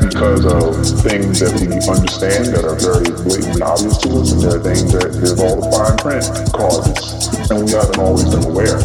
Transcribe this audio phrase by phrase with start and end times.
[0.00, 4.56] because of things that we understand that are very blatantly obvious to us, and there
[4.56, 8.78] are things that give all the fine print causes, and we haven't always been aware.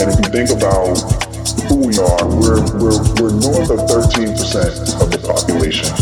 [0.00, 0.96] And if you think about
[1.68, 4.32] who we are, we're, we're, we're north of 13%
[5.00, 5.92] of the population,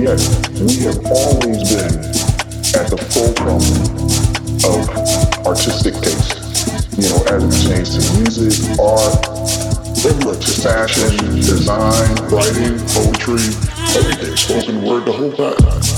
[0.00, 0.20] yet
[0.56, 1.94] we have always been
[2.76, 3.60] at the fulcrum
[4.64, 4.80] of
[5.46, 6.48] artistic taste.
[6.96, 9.27] You know, as it pertains to music, art,
[10.04, 13.42] Literature, fashion, design, writing, poetry,
[13.96, 15.97] everything, spoken word, the whole time.